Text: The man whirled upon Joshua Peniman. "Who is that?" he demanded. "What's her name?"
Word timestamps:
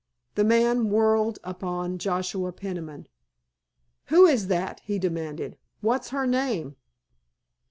The 0.33 0.43
man 0.43 0.89
whirled 0.89 1.37
upon 1.43 1.99
Joshua 1.99 2.51
Peniman. 2.53 3.07
"Who 4.05 4.25
is 4.25 4.47
that?" 4.47 4.79
he 4.83 4.97
demanded. 4.97 5.59
"What's 5.81 6.09
her 6.09 6.25
name?" 6.25 6.75